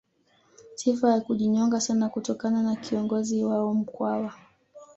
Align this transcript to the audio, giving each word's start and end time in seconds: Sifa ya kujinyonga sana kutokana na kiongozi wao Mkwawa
Sifa 0.75 1.09
ya 1.11 1.21
kujinyonga 1.21 1.81
sana 1.81 2.09
kutokana 2.09 2.63
na 2.63 2.75
kiongozi 2.75 3.43
wao 3.43 3.73
Mkwawa 3.73 4.33